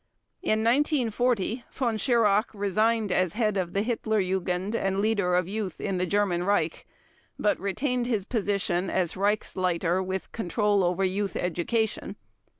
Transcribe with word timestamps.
In 0.41 0.63
1940 0.63 1.63
Von 1.71 1.95
Schirach 1.99 2.51
resigned 2.55 3.11
as 3.11 3.33
head 3.33 3.55
of 3.55 3.73
the 3.73 3.83
Hitler 3.83 4.19
Jugend 4.19 4.73
and 4.73 4.97
Leader 4.99 5.35
of 5.35 5.47
Youth 5.47 5.79
in 5.79 5.99
the 5.99 6.07
German 6.07 6.43
Reich, 6.43 6.87
but 7.37 7.59
retained 7.59 8.07
his 8.07 8.25
position 8.25 8.89
as 8.89 9.13
Reichsleiter 9.13 10.03
with 10.03 10.31
control 10.31 10.83
over 10.83 11.03
Youth 11.03 11.35
Education. 11.35 12.15